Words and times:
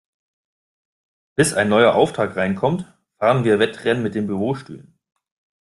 Bis 1.35 1.53
ein 1.53 1.69
neuer 1.69 1.93
Auftrag 1.93 2.35
reinkommt, 2.35 2.91
fahren 3.19 3.43
wir 3.43 3.59
Wettrennen 3.59 4.01
mit 4.01 4.15
den 4.15 4.25
Bürostühlen. 4.25 4.97